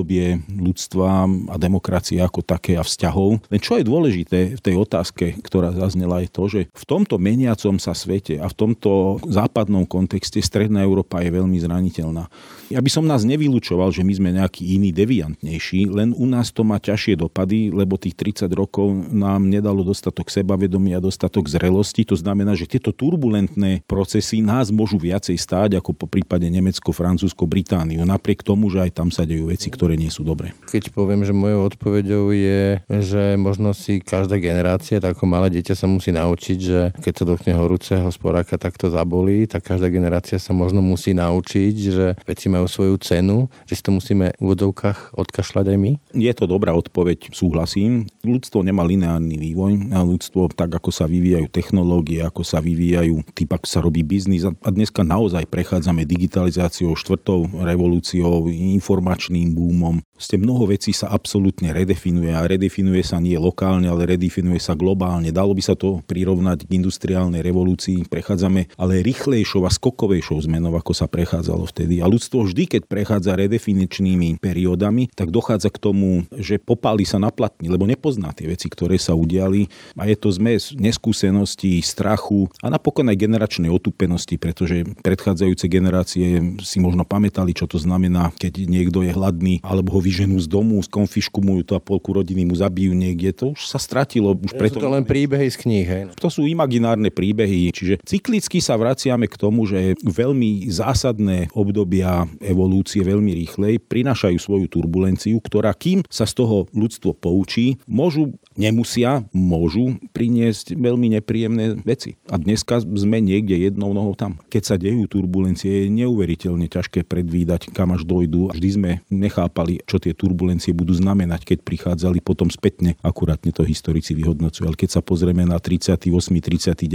[0.47, 5.75] ľudstva a demokracie ako také a vzťahov, len čo je dôležité v tej otázke, ktorá
[5.75, 10.81] zaznela, je to, že v tomto meniacom sa svete a v tomto západnom kontexte Stredná
[10.87, 12.31] Európa je veľmi zraniteľná.
[12.71, 16.63] Ja by som nás nevylúčoval, že my sme nejaký iný deviantnejší, len u nás to
[16.63, 22.07] má ťažšie dopady, lebo tých 30 rokov nám nedalo dostatok sebavedomia, dostatok zrelosti.
[22.07, 27.43] To znamená, že tieto turbulentné procesy nás môžu viacej stáť ako po prípade Nemecko, Francúzsko,
[27.43, 28.07] Britániu.
[28.07, 30.55] Napriek tomu, že aj tam sa dejú veci, ktoré nie sú dobré.
[30.71, 35.75] Keď poviem, že mojou odpoveďou je, že možno si každá generácia, tak ako malé dieťa
[35.75, 40.39] sa musí naučiť, že keď sa dotkne horúceho sporáka, tak to zabolí, tak každá generácia
[40.39, 45.15] sa možno musí naučiť, že veci majú svoju cenu, že si to musíme v vodovkách
[45.15, 45.91] odkašľať aj my?
[46.17, 48.09] Je to dobrá odpoveď, súhlasím.
[48.25, 49.93] Ľudstvo nemá lineárny vývoj.
[49.95, 54.43] A ľudstvo, tak ako sa vyvíjajú technológie, ako sa vyvíjajú, typ ako sa robí biznis.
[54.45, 60.03] A dneska naozaj prechádzame digitalizáciou, štvrtou revolúciou, informačným boomom.
[60.21, 65.33] Ste mnoho vecí sa absolútne redefinuje a redefinuje sa nie lokálne, ale redefinuje sa globálne.
[65.33, 68.05] Dalo by sa to prirovnať k industriálnej revolúcii.
[68.05, 72.05] Prechádzame ale rýchlejšou a skokovejšou zmenou, ako sa prechádzalo vtedy.
[72.05, 77.31] A ľudstvo vždy, keď prechádza redefiničnými periódami, tak dochádza k tomu, že popáli sa na
[77.31, 79.71] platni, lebo nepozná tie veci, ktoré sa udiali.
[79.95, 86.77] A je to zmes neskúseností, strachu a napokon aj generačnej otupenosti, pretože predchádzajúce generácie si
[86.83, 91.71] možno pamätali, čo to znamená, keď niekto je hladný, alebo ho vyženú z domu, skonfiškumujú
[91.71, 93.31] to a polku rodiny mu zabijú niekde.
[93.39, 94.35] To už sa stratilo.
[94.35, 94.81] Už preto...
[94.81, 95.87] Sú to len príbehy z kníh.
[95.87, 96.01] Hej?
[96.19, 103.05] To sú imaginárne príbehy, čiže cyklicky sa vraciame k tomu, že veľmi zásadné obdobia evolúcie
[103.05, 109.99] veľmi rýchlej, prinášajú svoju turbulenciu, ktorá kým sa z toho ľudstvo poučí, môžu nemusia, môžu
[110.11, 112.19] priniesť veľmi nepríjemné veci.
[112.27, 114.39] A dneska sme niekde jednou nohou tam.
[114.51, 118.51] Keď sa dejú turbulencie, je neuveriteľne ťažké predvídať, kam až dojdú.
[118.51, 122.99] Vždy sme nechápali, čo tie turbulencie budú znamenať, keď prichádzali potom spätne.
[123.03, 124.67] Akurátne to historici vyhodnocujú.
[124.67, 126.07] Ale keď sa pozrieme na 38.
[126.41, 126.87] 39.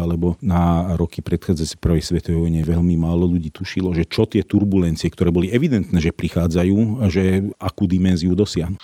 [0.00, 5.12] alebo na roky predchádzajúcej prvej svetovej vojne, veľmi málo ľudí tušilo, že čo tie turbulencie,
[5.12, 8.76] ktoré boli evidentné, že prichádzajú že akú dimenziu dosiahnu.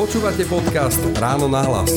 [0.00, 1.92] Počúvate podcast Ráno na hlas.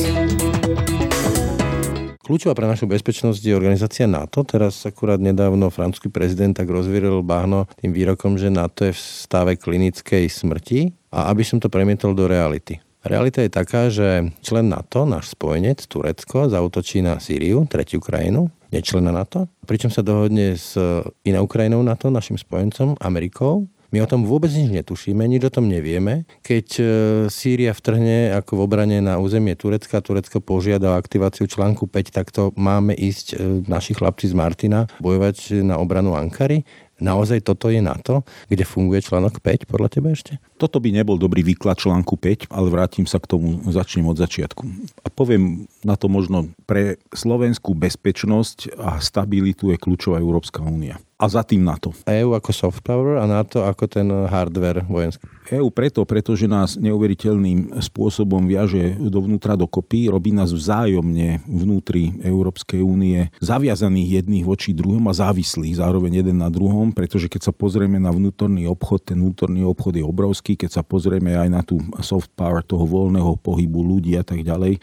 [2.20, 4.44] Kľúčová pre našu bezpečnosť je organizácia NATO.
[4.44, 9.56] Teraz akurát nedávno francúzsky prezident tak rozvíril bahno tým výrokom, že NATO je v stave
[9.56, 12.76] klinickej smrti a aby som to premietol do reality.
[13.08, 19.16] Realita je taká, že člen NATO, náš spojenec Turecko, zautočí na Sýriu, tretiu krajinu, nečlena
[19.16, 20.76] NATO, pričom sa dohodne s
[21.24, 25.70] inou krajinou NATO, našim spojencom, Amerikou, my o tom vôbec nič netušíme, nič o tom
[25.70, 26.26] nevieme.
[26.42, 26.84] Keď e,
[27.30, 32.34] Sýria vtrhne ako v obrane na územie Turecka, Turecko požiada o aktiváciu článku 5, tak
[32.34, 36.66] to máme ísť e, naši chlapci z Martina bojovať na obranu Ankary.
[36.98, 40.42] Naozaj toto je NATO, kde funguje článok 5 podľa teba ešte?
[40.54, 44.62] Toto by nebol dobrý výklad článku 5, ale vrátim sa k tomu, začnem od začiatku.
[45.02, 51.30] A poviem na to možno, pre slovenskú bezpečnosť a stabilitu je kľúčová Európska únia a
[51.30, 51.94] za tým NATO.
[52.04, 55.24] EU ako soft power a NATO ako ten hardware vojenský.
[55.56, 63.28] EU preto, pretože nás neuveriteľným spôsobom viaže dovnútra dokopy, robí nás vzájomne vnútri Európskej únie
[63.38, 68.10] zaviazaných jedných voči druhom a závislých zároveň jeden na druhom, pretože keď sa pozrieme na
[68.10, 72.64] vnútorný obchod, ten vnútorný obchod je obrovský, keď sa pozrieme aj na tú soft power
[72.64, 74.78] toho voľného pohybu ľudí a tak ďalej,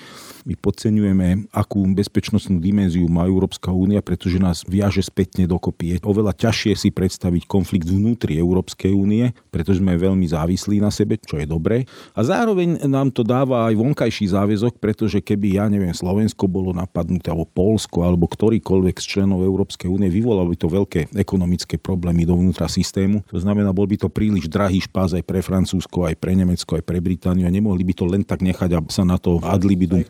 [0.46, 5.98] my podceňujeme, akú bezpečnostnú dimenziu má Európska únia, pretože nás viaže spätne dokopy.
[5.98, 11.22] Je oveľa ťažšie si predstaviť konflikt vnútri Európskej únie, pretože sme veľmi závislí na sebe,
[11.22, 11.86] čo je dobré.
[12.18, 17.30] A zároveň nám to dáva aj vonkajší záväzok, pretože keby, ja neviem, Slovensko bolo napadnuté,
[17.30, 22.66] alebo Polsko, alebo ktorýkoľvek z členov Európskej únie, vyvolalo by to veľké ekonomické problémy dovnútra
[22.66, 23.22] systému.
[23.30, 26.84] To znamená, bol by to príliš drahý špás aj pre Francúzsko, aj pre Nemecko, aj
[26.88, 30.08] pre Britániu a nemohli by to len tak nechať a sa na to adlibidum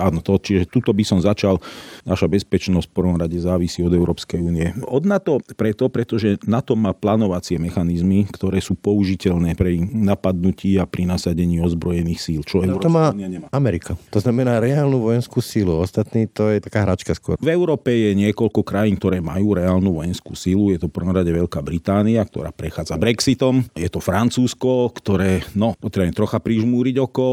[0.00, 1.60] Áno, to, čiže tuto by som začal.
[2.08, 4.72] Naša bezpečnosť v prvom rade závisí od Európskej únie.
[4.86, 11.04] Od NATO preto, pretože NATO má plánovacie mechanizmy, ktoré sú použiteľné pri napadnutí a pri
[11.04, 12.40] nasadení ozbrojených síl.
[12.46, 13.10] Čo no, to má
[13.50, 13.98] Amerika.
[14.14, 15.74] To znamená reálnu vojenskú sílu.
[15.82, 17.34] Ostatní to je taká hračka skôr.
[17.42, 20.70] V Európe je niekoľko krajín, ktoré majú reálnu vojenskú sílu.
[20.70, 23.66] Je to v prvom rade Veľká Británia, ktorá prechádza Brexitom.
[23.74, 27.24] Je to Francúzsko, ktoré, no, potrebujem trocha prižmúriť oko.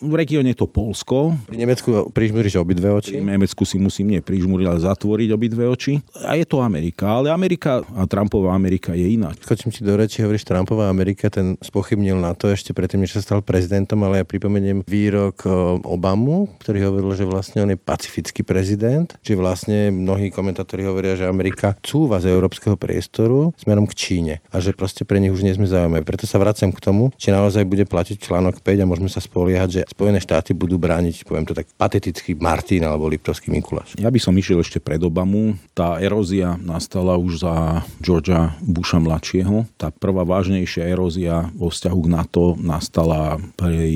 [0.00, 1.36] V regióne je to Polsko.
[1.44, 3.20] Pri Nemecku prižmúriš obidve oči?
[3.20, 6.00] V Nemecku si musím nie prižmúriť, ale zatvoriť obidve oči.
[6.24, 7.20] A je to Amerika.
[7.20, 9.36] Ale Amerika a Trumpová Amerika je iná.
[9.36, 13.20] Skočím ti do reči, hovoríš Trumpová Amerika, ten spochybnil na to ešte predtým, než sa
[13.20, 15.44] stal prezidentom, ale ja pripomeniem výrok
[15.84, 21.26] Obamu, ktorý hovoril, že vlastne on je pacifický prezident, že vlastne mnohí komentátori hovoria, že
[21.26, 25.56] Amerika cúva z európskeho priestoru smerom k Číne a že proste pre nich už nie
[25.56, 26.06] sme zaujímaví.
[26.06, 29.68] Preto sa vraciam k tomu, či naozaj bude platiť článok 5 a môžeme sa spoliehať,
[29.68, 33.98] že Spojené štáty budú brániť, poviem to tak patetický Martin alebo Liptovský Mikuláš.
[33.98, 35.58] Ja by som išiel ešte pred Obamu.
[35.74, 39.66] Tá erózia nastala už za Georgia Busha mladšieho.
[39.74, 43.90] Tá prvá vážnejšia erózia vo vzťahu k NATO nastala pri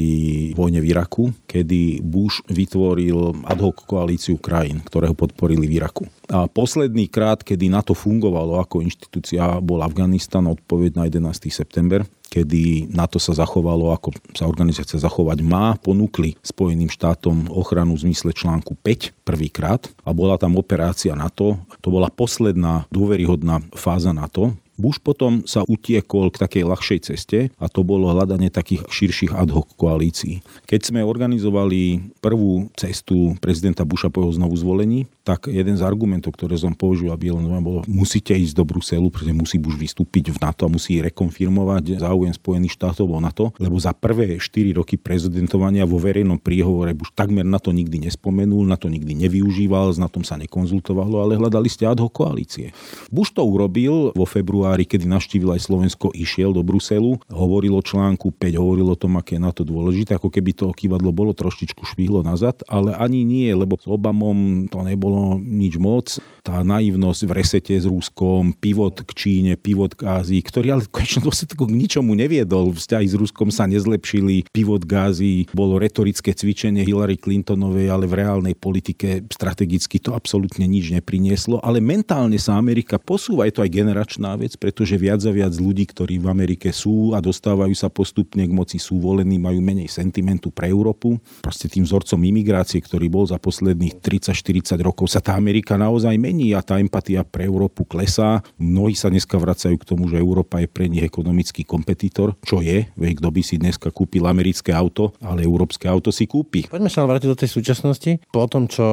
[0.58, 6.08] vojne v Iraku, kedy Bush vytvoril ad hoc koalíciu krajín, ktoré ho podporili v Iraku.
[6.30, 11.50] A posledný krát, kedy NATO fungovalo ako inštitúcia, bol Afganistan, odpoveď na 11.
[11.50, 18.08] september kedy NATO sa zachovalo, ako sa organizácia zachovať má, ponúkli Spojeným štátom ochranu v
[18.08, 21.58] zmysle článku 5 prvýkrát a bola tam operácia NATO.
[21.82, 27.68] To bola posledná dôveryhodná fáza NATO, Bush potom sa utiekol k takej ľahšej ceste a
[27.68, 30.40] to bolo hľadanie takých širších ad hoc koalícií.
[30.64, 36.34] Keď sme organizovali prvú cestu prezidenta Busha po jeho znovu zvolení, tak jeden z argumentov,
[36.34, 40.42] ktoré som použil, aby len bolo, musíte ísť do Bruselu, pretože musí Bush vystúpiť v
[40.42, 45.86] NATO a musí rekonfirmovať záujem Spojených štátov o NATO, lebo za prvé 4 roky prezidentovania
[45.86, 50.26] vo verejnom príhovore Bush takmer na to nikdy nespomenul, na to nikdy nevyužíval, na tom
[50.26, 52.74] sa nekonzultovalo, ale hľadali ste ad hoc koalície.
[53.14, 58.34] Bush to urobil vo februári, kedy navštívil aj Slovensko, išiel do Bruselu, hovoril o článku
[58.34, 61.86] 5, hovoril o tom, aké je na to dôležité, ako keby to kývadlo bolo trošičku
[61.86, 67.32] švihlo nazad, ale ani nie, lebo s Obamom to nebolo nič moc tá naivnosť v
[67.36, 71.72] resete s Ruskom, pivot k Číne, pivot k Ázii, ktorý ale v konečnom dôsledku k
[71.72, 72.72] ničomu neviedol.
[72.72, 78.18] Vzťahy s Ruskom sa nezlepšili, pivot k Ázii bolo retorické cvičenie Hillary Clintonovej, ale v
[78.24, 81.60] reálnej politike strategicky to absolútne nič neprinieslo.
[81.60, 85.86] Ale mentálne sa Amerika posúva, je to aj generačná vec, pretože viac a viac ľudí,
[85.86, 90.48] ktorí v Amerike sú a dostávajú sa postupne k moci, sú volení, majú menej sentimentu
[90.48, 91.20] pre Európu.
[91.44, 96.52] Proste tým vzorcom imigrácie, ktorý bol za posledných 30-40 rokov, sa tá Amerika naozaj mení
[96.56, 98.42] a tá empatia pre Európu klesá.
[98.56, 102.88] Mnohí sa dneska vracajú k tomu, že Európa je pre nich ekonomický kompetitor, čo je,
[102.96, 106.66] veď kto by si dneska kúpil americké auto, ale európske auto si kúpi.
[106.66, 108.20] Poďme sa vrátiť do tej súčasnosti.
[108.34, 108.84] Po tom, čo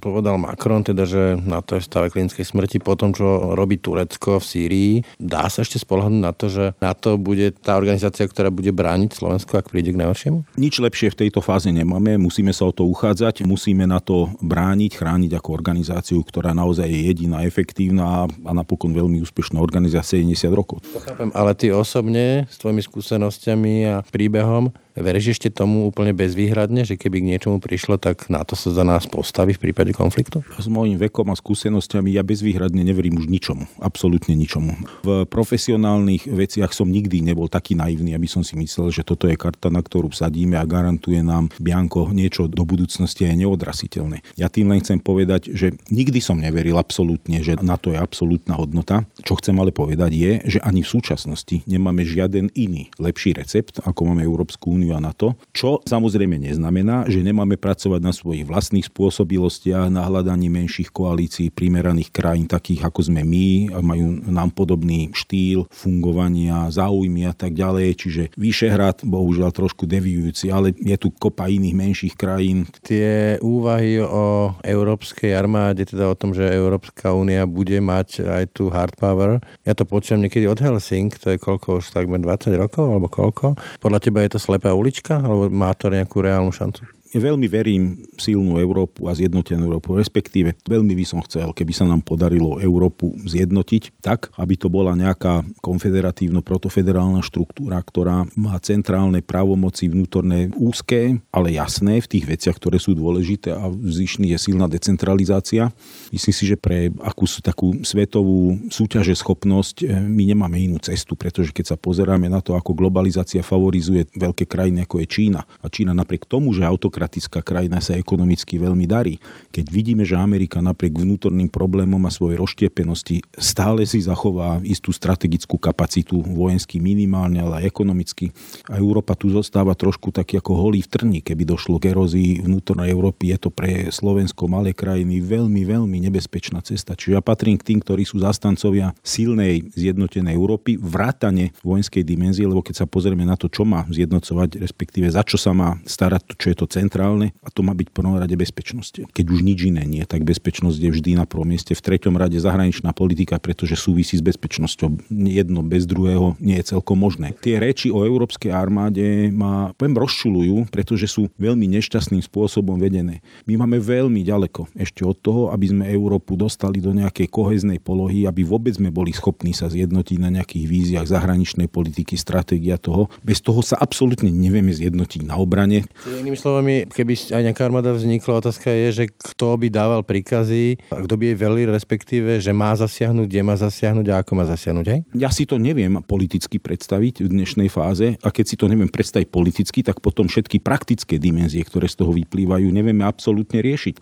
[0.00, 3.78] povedal Macron, teda, že na to je v stave klinickej smrti, po tom, čo robí
[3.78, 8.26] Turecko v Sýrii, dá sa ešte spolahnuť na to, že na to bude tá organizácia,
[8.26, 10.44] ktorá bude brániť Slovensko, ak príde k najhoršiemu?
[10.58, 14.98] Nič lepšie v tejto fáze nemáme, musíme sa o to uchádzať, musíme na to brániť,
[14.98, 20.82] chrániť ako organizáciu, ktorá naozaj je jediná efektívna a napokon veľmi úspešná organizácia 70 rokov.
[20.98, 26.94] Chápem, ale ty osobne s tvojimi skúsenosťami a príbehom Veríš ešte tomu úplne bezvýhradne, že
[26.94, 30.46] keby k niečomu prišlo, tak na to sa za nás postaví v prípade konfliktu?
[30.54, 33.66] S mojím vekom a skúsenosťami ja bezvýhradne neverím už ničomu.
[33.82, 34.78] Absolútne ničomu.
[35.02, 39.34] V profesionálnych veciach som nikdy nebol taký naivný, aby som si myslel, že toto je
[39.34, 44.22] karta, na ktorú sadíme a garantuje nám Bianko niečo do budúcnosti je neodrasiteľné.
[44.38, 48.54] Ja tým len chcem povedať, že nikdy som neveril absolútne, že na to je absolútna
[48.54, 49.02] hodnota.
[49.26, 54.14] Čo chcem ale povedať je, že ani v súčasnosti nemáme žiaden iný lepší recept, ako
[54.14, 58.84] máme Európsku úniu úniu a NATO, čo samozrejme neznamená, že nemáme pracovať na svojich vlastných
[58.84, 65.64] spôsobilostiach, na hľadaní menších koalícií primeraných krajín, takých ako sme my, majú nám podobný štýl
[65.72, 67.88] fungovania, záujmy a tak ďalej.
[67.96, 72.68] Čiže Vyšehrad, bohužiaľ trošku deviujúci, ale je tu kopa iných menších krajín.
[72.84, 78.68] Tie úvahy o európskej armáde, teda o tom, že Európska únia bude mať aj tu
[78.68, 82.84] hard power, ja to počujem niekedy od Helsing, to je koľko už takmer 20 rokov,
[82.90, 83.56] alebo koľko.
[83.78, 86.93] Podľa teba je to slepé ulička, alebo má to nejakú reálnu šancu?
[87.14, 92.02] Veľmi verím silnú Európu a zjednotenú Európu, respektíve veľmi by som chcel, keby sa nám
[92.02, 100.50] podarilo Európu zjednotiť tak, aby to bola nejaká konfederatívno-protofederálna štruktúra, ktorá má centrálne právomoci vnútorné
[100.58, 105.70] úzké, ale jasné v tých veciach, ktoré sú dôležité a vzýšný je silná decentralizácia.
[106.10, 111.54] Myslím si, že pre akúsi takú svetovú súťaže schopnosť eh, my nemáme inú cestu, pretože
[111.54, 115.94] keď sa pozeráme na to, ako globalizácia favorizuje veľké krajiny ako je Čína a Čína
[115.94, 119.20] napriek tomu, že autokrat demokratická krajina sa ekonomicky veľmi darí.
[119.52, 125.60] Keď vidíme, že Amerika napriek vnútorným problémom a svojej rozštiepenosti stále si zachová istú strategickú
[125.60, 128.32] kapacitu vojensky minimálne, ale aj ekonomicky.
[128.72, 132.88] A Európa tu zostáva trošku taký ako holý v trni, keby došlo k erózii vnútornej
[132.88, 133.36] Európy.
[133.36, 136.96] Je to pre Slovensko, malé krajiny, veľmi, veľmi nebezpečná cesta.
[136.96, 142.64] Čiže ja patrím k tým, ktorí sú zastancovia silnej zjednotenej Európy, vrátane vojenskej dimenzie, lebo
[142.64, 146.46] keď sa pozrieme na to, čo má zjednocovať, respektíve za čo sa má starať, čo
[146.48, 149.10] je to centrum centrálne a to má byť v prvom rade bezpečnosť.
[149.10, 151.74] Keď už nič iné nie, tak bezpečnosť je vždy na prvom mieste.
[151.74, 155.10] V treťom rade zahraničná politika, pretože súvisí s bezpečnosťou.
[155.10, 157.34] Jedno bez druhého nie je celkom možné.
[157.42, 163.26] Tie reči o európskej armáde ma poviem rozčulujú, pretože sú veľmi nešťastným spôsobom vedené.
[163.50, 168.30] My máme veľmi ďaleko ešte od toho, aby sme Európu dostali do nejakej koheznej polohy,
[168.30, 173.10] aby vôbec sme boli schopní sa zjednotiť na nejakých víziách zahraničnej politiky, stratégia toho.
[173.26, 175.88] Bez toho sa absolútne nevieme zjednotiť na obrane.
[176.04, 181.00] Inými slovami, keby aj nejaká armáda vznikla, otázka je, že kto by dával príkazy, a
[181.02, 184.86] kto by jej velil, respektíve, že má zasiahnuť, kde má zasiahnuť a ako má zasiahnuť,
[184.90, 185.00] hej?
[185.14, 189.28] Ja si to neviem politicky predstaviť v dnešnej fáze a keď si to neviem predstaviť
[189.30, 193.96] politicky, tak potom všetky praktické dimenzie, ktoré z toho vyplývajú, nevieme absolútne riešiť.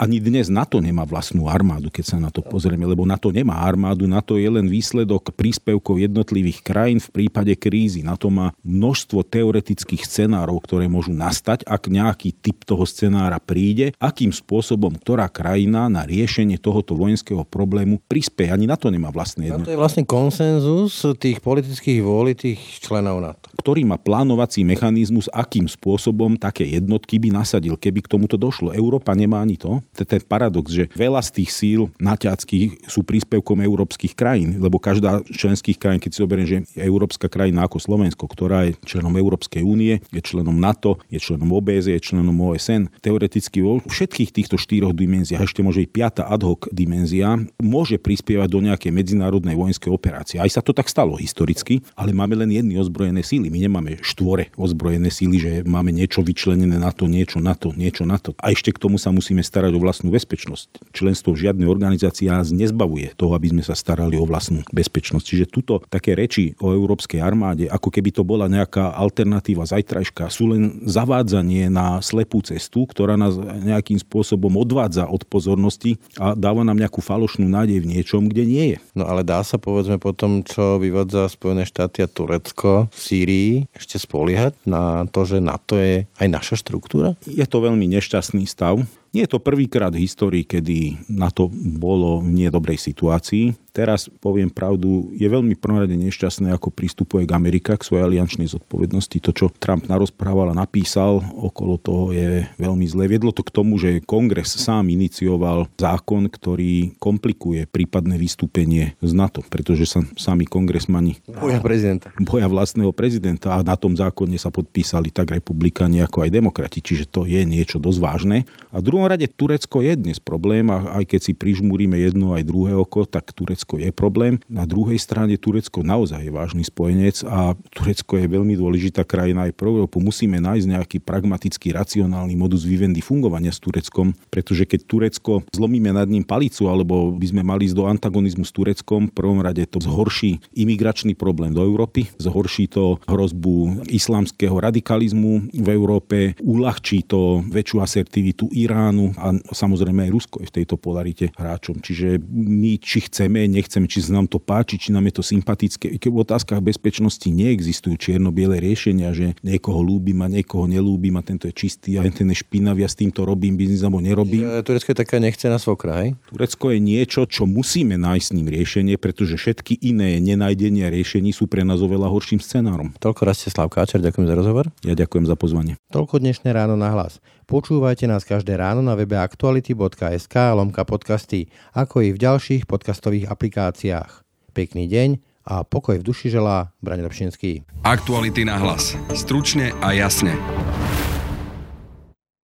[0.00, 4.08] Ani dnes NATO nemá vlastnú armádu, keď sa na to pozrieme, lebo NATO nemá armádu,
[4.08, 8.00] NATO je len výsledok príspevkov jednotlivých krajín v prípade krízy.
[8.00, 14.32] NATO má množstvo teoretických scenárov, ktoré môžu nastať, ak nejaký typ toho scenára príde, akým
[14.32, 18.48] spôsobom ktorá krajina na riešenie tohoto vojenského problému prispie.
[18.48, 19.68] Ani NATO nemá vlastné jednotky.
[19.68, 23.52] To je vlastne konsenzus tých politických vôli tých členov NATO.
[23.60, 28.72] Ktorý má plánovací mechanizmus, akým spôsobom také jednotky by nasadil, keby k tomuto došlo.
[28.72, 34.14] Európa nemá ani to ten paradox, že veľa z tých síl naťackých sú príspevkom európskych
[34.14, 38.78] krajín, lebo každá členských krajín, keď si zoberiem, že európska krajina ako Slovensko, ktorá je
[38.86, 44.30] členom Európskej únie, je členom NATO, je členom OBS, je členom OSN, teoreticky vo všetkých
[44.30, 49.58] týchto štyroch dimenziách, ešte môže i piata ad hoc dimenzia, môže prispievať do nejakej medzinárodnej
[49.58, 50.38] vojenskej operácie.
[50.38, 53.52] Aj sa to tak stalo historicky, ale máme len jedny ozbrojené síly.
[53.52, 58.06] My nemáme štvore ozbrojené síly, že máme niečo vyčlenené na to, niečo na to, niečo
[58.06, 58.32] na to.
[58.40, 60.92] A ešte k tomu sa musíme starať o o vlastnú bezpečnosť.
[60.92, 65.24] Členstvo v žiadnej organizácii nás nezbavuje toho, aby sme sa starali o vlastnú bezpečnosť.
[65.24, 70.52] Čiže tuto také reči o európskej armáde, ako keby to bola nejaká alternatíva zajtrajška, sú
[70.52, 76.76] len zavádzanie na slepú cestu, ktorá nás nejakým spôsobom odvádza od pozornosti a dáva nám
[76.76, 78.78] nejakú falošnú nádej v niečom, kde nie je.
[78.92, 83.52] No ale dá sa povedzme po tom, čo vyvádza Spojené štáty a Turecko v Sýrii,
[83.72, 87.14] ešte spoliehať na to, že NATO je aj naša štruktúra?
[87.24, 88.82] Je to veľmi nešťastný stav.
[89.10, 94.52] Nie je to prvýkrát v histórii, kedy na to bolo v nedobrej situácii teraz poviem
[94.52, 99.16] pravdu, je veľmi prvorade nešťastné, ako pristupuje k Amerika k svojej aliančnej zodpovednosti.
[99.24, 103.08] To, čo Trump narozprával a napísal okolo toho je veľmi zlé.
[103.08, 109.40] Viedlo to k tomu, že kongres sám inicioval zákon, ktorý komplikuje prípadné vystúpenie z NATO,
[109.48, 112.12] pretože sa sami kongresmani boja prezidenta.
[112.20, 117.08] Boja vlastného prezidenta a na tom zákone sa podpísali tak republikáni ako aj demokrati, čiže
[117.08, 118.38] to je niečo dosť vážne.
[118.74, 122.42] A v druhom rade Turecko je dnes problém a aj keď si prižmúrime jedno aj
[122.42, 124.34] druhé oko, tak Turecko Turecko je problém.
[124.50, 129.54] Na druhej strane Turecko naozaj je vážny spojenec a Turecko je veľmi dôležitá krajina aj
[129.54, 130.02] pre Európu.
[130.02, 136.10] Musíme nájsť nejaký pragmatický, racionálny modus vivendi fungovania s Tureckom, pretože keď Turecko zlomíme nad
[136.10, 139.78] ním palicu alebo by sme mali ísť do antagonizmu s Tureckom, v prvom rade to
[139.78, 147.78] zhorší imigračný problém do Európy, zhorší to hrozbu islamského radikalizmu v Európe, uľahčí to väčšiu
[147.78, 151.78] asertivitu Iránu a samozrejme aj Rusko je v tejto polarite hráčom.
[151.78, 155.98] Čiže my, či chceme, nechceme, či sa nám to páči, či nám je to sympatické.
[155.98, 161.50] Keď v otázkach bezpečnosti neexistujú čierno-biele riešenia, že niekoho ľúbim a niekoho nelúbim a tento
[161.50, 164.46] je čistý a ten je špinavý a s týmto robím biznis alebo nerobím.
[164.62, 166.14] Turecko je taká nechcená svokra, hej?
[166.30, 171.50] Turecko je niečo, čo musíme nájsť s ním riešenie, pretože všetky iné nenájdenia riešení sú
[171.50, 172.94] pre nás oveľa horším scenárom.
[173.02, 174.70] Toľko raz ste Slav Káčer, ďakujem za rozhovor.
[174.86, 175.74] Ja ďakujem za pozvanie.
[175.90, 177.18] Toľko dnešné ráno na hlas.
[177.50, 184.20] Počúvajte nás každé ráno na webe aktuality.sk lomka podcasty, ako i v ďalších podcastových aplikáciách.
[184.52, 185.16] Pekný deň
[185.48, 187.64] a pokoj v duši želá Braň Robšinský.
[187.88, 188.92] Aktuality na hlas.
[189.16, 190.36] Stručne a jasne.